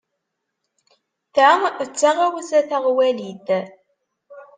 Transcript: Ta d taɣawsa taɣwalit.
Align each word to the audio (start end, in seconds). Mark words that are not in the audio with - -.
Ta 1.33 1.49
d 1.89 1.91
taɣawsa 1.99 2.59
taɣwalit. 2.69 3.47